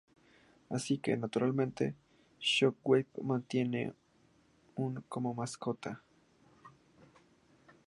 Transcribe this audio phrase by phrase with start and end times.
[0.71, 1.93] Así que, naturalmente,
[2.39, 3.93] Shockwave mantiene
[4.75, 6.01] una como mascota.